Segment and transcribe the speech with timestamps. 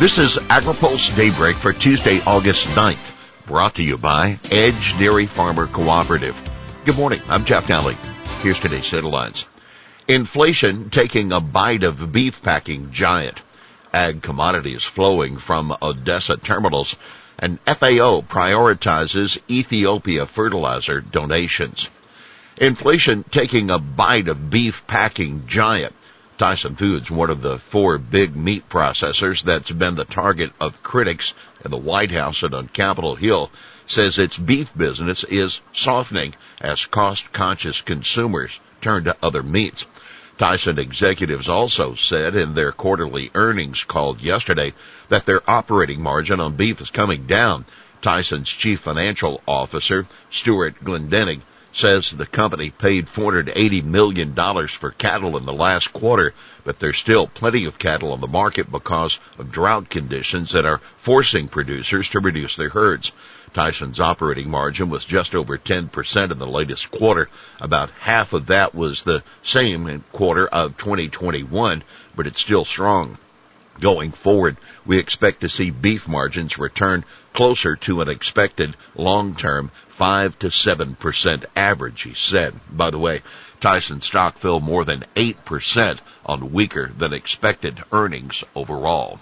[0.00, 5.66] This is AgriPulse Daybreak for Tuesday, August 9th, brought to you by Edge Dairy Farmer
[5.66, 6.40] Cooperative.
[6.86, 7.96] Good morning, I'm Jeff Nalley.
[8.40, 9.44] Here's today's headlines.
[10.08, 13.42] Inflation taking a bite of beef packing giant.
[13.92, 16.96] Ag commodities flowing from Odessa terminals
[17.38, 21.90] and FAO prioritizes Ethiopia fertilizer donations.
[22.56, 25.94] Inflation taking a bite of beef packing giant.
[26.40, 31.34] Tyson Foods, one of the four big meat processors that's been the target of critics
[31.66, 33.50] in the White House and on Capitol Hill,
[33.84, 39.84] says its beef business is softening as cost conscious consumers turn to other meats.
[40.38, 44.72] Tyson executives also said in their quarterly earnings called yesterday
[45.10, 47.66] that their operating margin on beef is coming down.
[48.00, 51.42] Tyson's chief financial officer, Stewart Glendinning,
[51.72, 54.34] says the company paid $480 million
[54.68, 56.34] for cattle in the last quarter,
[56.64, 60.80] but there's still plenty of cattle on the market because of drought conditions that are
[60.96, 63.12] forcing producers to reduce their herds.
[63.52, 67.28] Tyson's operating margin was just over 10% in the latest quarter.
[67.60, 71.82] About half of that was the same quarter of 2021,
[72.14, 73.18] but it's still strong.
[73.80, 80.38] Going forward, we expect to see beef margins return closer to an expected long-term 5
[80.38, 82.54] to 7% average, he said.
[82.70, 83.22] By the way,
[83.60, 89.20] Tyson stock fell more than 8% on weaker than expected earnings overall.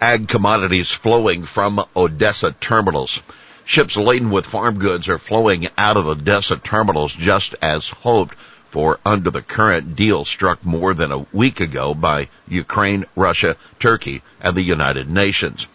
[0.00, 3.20] Ag commodities flowing from Odessa terminals.
[3.64, 8.36] Ships laden with farm goods are flowing out of Odessa terminals just as hoped
[8.70, 14.20] for under the current deal struck more than a week ago by Ukraine, Russia, Turkey,
[14.40, 15.68] and the United Nations.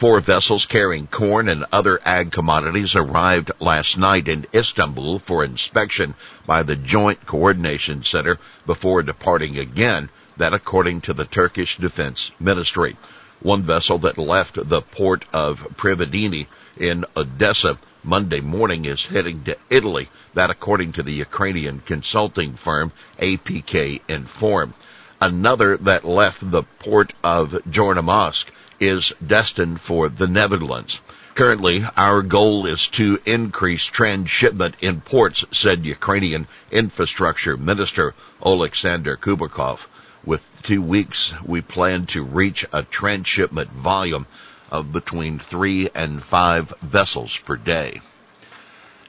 [0.00, 6.14] Four vessels carrying corn and other ag commodities arrived last night in Istanbul for inspection
[6.46, 12.96] by the Joint Coordination Center before departing again, that according to the Turkish Defense Ministry.
[13.40, 16.46] One vessel that left the port of Pivdennyi
[16.78, 22.90] in Odessa Monday morning is heading to Italy that according to the Ukrainian consulting firm
[23.18, 24.72] APK Inform.
[25.20, 28.46] Another that left the port of Chornomorsk
[28.80, 31.00] is destined for the Netherlands.
[31.34, 39.86] Currently, our goal is to increase transshipment in ports, said Ukrainian Infrastructure Minister Oleksandr Kubrakov.
[40.24, 44.26] With two weeks, we plan to reach a transshipment volume
[44.70, 48.00] of between three and five vessels per day.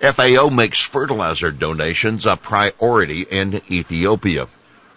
[0.02, 4.48] FAO makes fertilizer donations a priority in Ethiopia.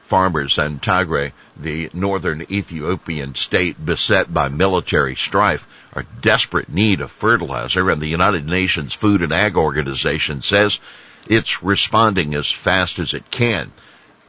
[0.06, 7.10] Farmers in Tigray, the northern Ethiopian state beset by military strife, are desperate need of
[7.10, 10.78] fertilizer and the United Nations Food and Ag Organization says
[11.26, 13.72] it's responding as fast as it can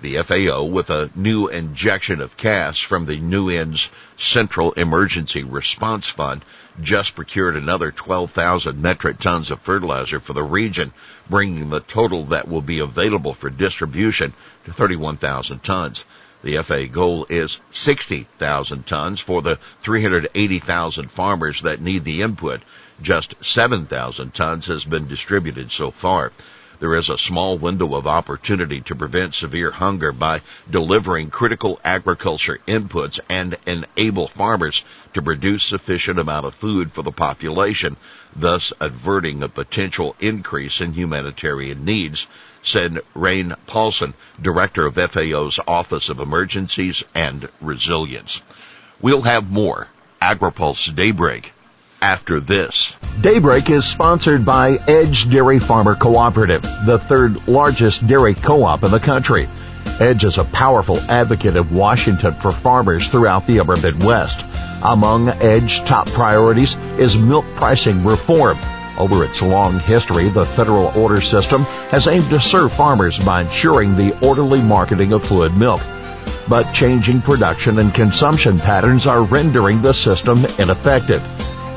[0.01, 6.43] the FAO with a new injection of cash from the UN's Central Emergency Response Fund
[6.81, 10.91] just procured another 12,000 metric tons of fertilizer for the region,
[11.29, 14.33] bringing the total that will be available for distribution
[14.65, 16.03] to 31,000 tons.
[16.43, 22.61] The FA goal is 60,000 tons for the 380,000 farmers that need the input.
[23.01, 26.33] Just 7,000 tons has been distributed so far.
[26.77, 32.59] There is a small window of opportunity to prevent severe hunger by delivering critical agriculture
[32.67, 37.95] inputs and enable farmers to produce sufficient amount of food for the population,
[38.35, 42.27] thus averting a potential increase in humanitarian needs,
[42.61, 48.41] said Rein Paulsen, director of FAO's Office of Emergencies and Resilience.
[48.99, 49.87] We'll have more
[50.21, 51.53] AgriPulse Daybreak
[52.01, 52.93] after this.
[53.21, 58.99] Daybreak is sponsored by Edge Dairy Farmer Cooperative, the third largest dairy co-op in the
[58.99, 59.47] country.
[59.99, 64.45] Edge is a powerful advocate of Washington for farmers throughout the upper Midwest.
[64.83, 68.57] Among Edge's top priorities is milk pricing reform.
[68.97, 73.95] Over its long history, the federal order system has aimed to serve farmers by ensuring
[73.95, 75.81] the orderly marketing of fluid milk.
[76.47, 81.23] But changing production and consumption patterns are rendering the system ineffective.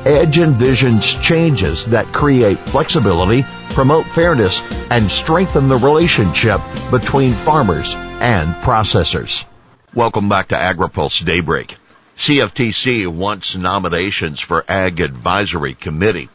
[0.08, 3.44] Edge envisions changes that create flexibility,
[3.74, 9.44] promote fairness, and strengthen the relationship between farmers and processors.
[9.92, 11.76] Welcome back to AgriPulse Daybreak.
[12.16, 16.30] CFTC wants nominations for Ag Advisory Committee.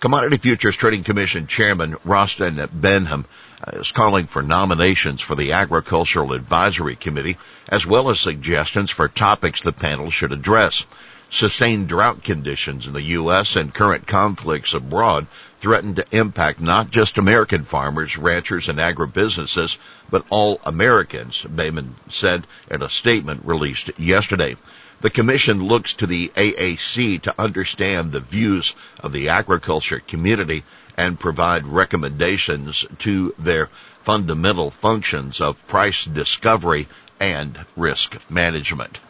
[0.00, 3.24] Commodity Futures Trading Commission Chairman Rostin Behnam
[3.66, 9.08] uh, is calling for nominations for the Agricultural Advisory Committee as well as suggestions for
[9.08, 10.84] topics the panel should address.
[11.30, 13.56] Sustained drought conditions in the U.S.
[13.56, 15.26] and current conflicts abroad
[15.60, 19.78] threaten to impact not just American farmers, ranchers, and agribusinesses,
[20.08, 24.56] but all Americans, Behnam said in a statement released yesterday.
[25.00, 30.62] The Commission looks to the AAC to understand the views of the agriculture community
[30.96, 33.68] and provide recommendations to their
[34.04, 36.86] fundamental functions of price discovery
[37.18, 39.00] and risk management.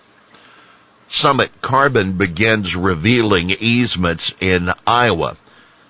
[1.09, 5.37] Summit Carbon begins revealing easements in Iowa.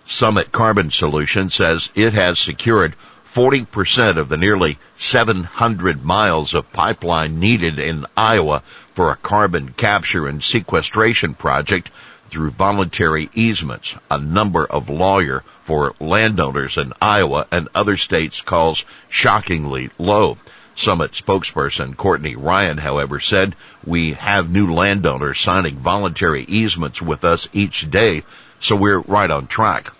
[0.06, 2.94] Summit Carbon Solutions says it has secured
[3.32, 10.26] 40% of the nearly 700 miles of pipeline needed in Iowa for a carbon capture
[10.26, 11.90] and sequestration project
[12.28, 13.94] through voluntary easements.
[14.10, 20.36] A number of lawyer for landowners in Iowa and other states calls shockingly low.
[20.78, 27.48] Summit spokesperson Courtney Ryan, however, said, we have new landowners signing voluntary easements with us
[27.54, 28.24] each day,
[28.60, 29.90] so we're right on track.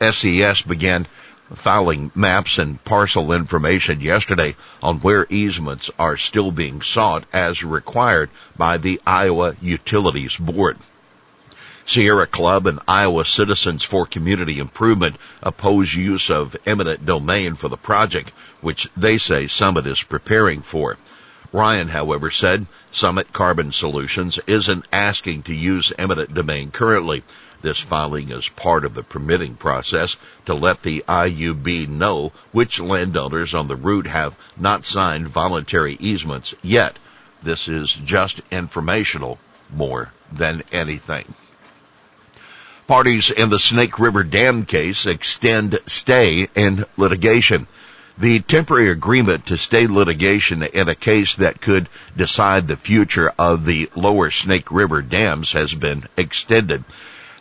[0.00, 1.06] SES began
[1.54, 8.30] filing maps and parcel information yesterday on where easements are still being sought as required
[8.56, 10.78] by the Iowa Utilities Board.
[11.92, 17.76] Sierra Club and Iowa Citizens for Community Improvement oppose use of eminent domain for the
[17.76, 20.96] project, which they say Summit is preparing for.
[21.52, 27.24] Ryan, however, said Summit Carbon Solutions isn't asking to use eminent domain currently.
[27.60, 30.16] This filing is part of the permitting process
[30.46, 36.54] to let the IUB know which landowners on the route have not signed voluntary easements
[36.62, 36.96] yet.
[37.42, 39.38] This is just informational
[39.70, 41.34] more than anything.
[42.92, 47.66] Parties in the Snake River Dam case extend stay in litigation.
[48.18, 53.64] The temporary agreement to stay litigation in a case that could decide the future of
[53.64, 56.84] the lower Snake River dams has been extended.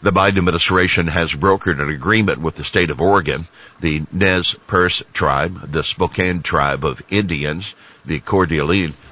[0.02, 3.46] The Biden administration has brokered an agreement with the state of Oregon,
[3.82, 7.76] the Nez Perce tribe, the Spokane tribe of Indians,
[8.06, 8.48] the Coeur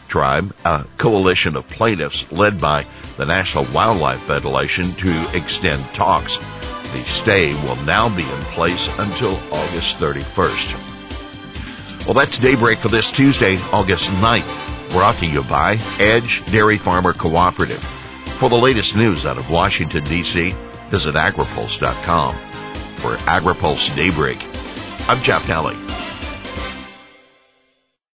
[0.08, 2.86] tribe, a coalition of plaintiffs led by
[3.18, 6.38] the National Wildlife Federation to extend talks.
[6.38, 12.06] The stay will now be in place until August 31st.
[12.06, 17.14] Well, that's daybreak for this Tuesday, August 9th, brought to you by Edge Dairy Farmer
[17.14, 17.78] Cooperative.
[17.78, 20.56] For the latest news out of Washington, D.C.,
[20.90, 22.34] visit agripulse.com.
[22.34, 24.44] For AgriPulse Daybreak,
[25.08, 26.09] I'm Jeff Nalley.